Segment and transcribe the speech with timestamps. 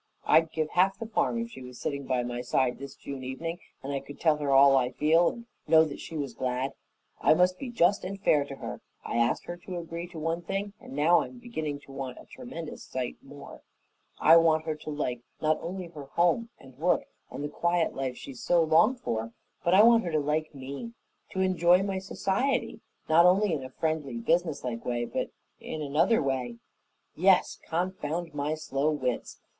[0.25, 3.59] I'd give half the farm if she was sitting by my side this June evening
[3.83, 6.73] and I could tell her all I feel and know she was glad.
[7.21, 8.81] I must be just and fair to her.
[9.05, 12.25] I asked her to agree to one thing and now I'm beginning to want a
[12.25, 13.61] tremendous sight more
[14.17, 18.17] I want her to like not only her home and work and the quiet life
[18.17, 19.33] she so longed for,
[19.63, 20.93] but I want her to like me,
[21.29, 25.29] to enjoy my society, not only in a friendly, businesslike way, but
[25.59, 26.57] in another way
[27.13, 29.39] yes, confound my slow wits!